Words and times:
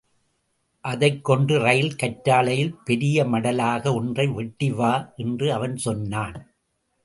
அதைக் 0.81 1.25
கொண்டு 1.25 1.59
ரயில் 1.59 1.95
கற்றாழையில் 2.03 2.75
பெரிய 2.85 3.25
மடலாக 3.25 3.93
ஒன்றை 3.93 4.27
வெட்டி 4.27 4.71
வா 4.71 5.13
என்று 5.17 5.53
அவன் 5.53 5.77
சொன்னான். 5.77 6.53